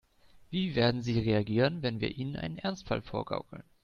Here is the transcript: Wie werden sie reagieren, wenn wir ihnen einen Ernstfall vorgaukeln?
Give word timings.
Wie 0.49 0.73
werden 0.73 1.03
sie 1.03 1.19
reagieren, 1.19 1.83
wenn 1.83 2.01
wir 2.01 2.17
ihnen 2.17 2.35
einen 2.35 2.57
Ernstfall 2.57 3.03
vorgaukeln? 3.03 3.61